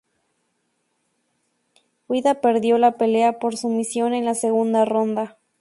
Guida 2.09 2.41
perdió 2.41 2.79
la 2.79 2.97
pelea 2.97 3.37
por 3.37 3.55
sumisión 3.55 4.15
en 4.15 4.25
la 4.25 4.33
segunda 4.33 4.83
ronda. 4.83 5.37